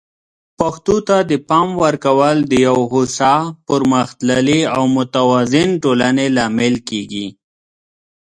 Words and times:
پښتو 0.59 0.95
ته 1.07 1.17
د 1.31 1.33
پام 1.49 1.69
ورکول 1.83 2.37
د 2.51 2.53
یو 2.67 2.79
هوسا، 2.93 3.35
پرمختللي 3.67 4.61
او 4.75 4.83
متوازن 4.95 5.69
ټولنې 5.83 6.27
لامل 6.37 6.75
کیږي. 6.89 7.27